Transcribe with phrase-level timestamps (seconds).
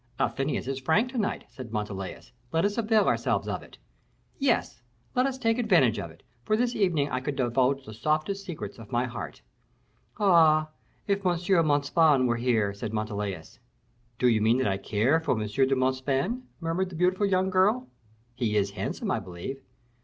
[0.19, 3.77] "Athenais is frank to night," said Montalais; "let us avail ourselves of it."
[4.39, 4.81] "Yes,
[5.13, 8.79] let us take advantage of it, for this evening I could divulge the softest secrets
[8.79, 9.43] of my heart."
[10.19, 10.69] "Ah,
[11.05, 11.33] if M.
[11.67, 13.59] Montespan were here!" said Montalais.
[14.17, 15.45] "Do you think that I care for M.
[15.45, 17.87] de Montespan?" murmured the beautiful young girl.
[18.33, 19.61] "He is handsome, I believe?"